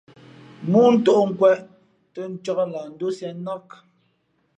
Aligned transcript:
̀mōō 0.67 0.89
ntōʼ 0.95 1.21
nkwēʼ 1.29 1.59
tα 2.13 2.21
ncāk 2.33 2.59
lah 2.73 2.87
ndósiē 2.93 3.29
nák. 3.45 3.67